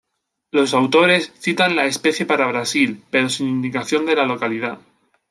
Los 0.49 0.73
autores 0.73 1.31
citan 1.37 1.75
la 1.75 1.85
especie 1.85 2.25
para 2.25 2.47
Brasil, 2.47 3.03
pero 3.11 3.29
sin 3.29 3.47
indicación 3.49 4.03
de 4.07 4.15
la 4.15 4.25
localidad. 4.25 4.79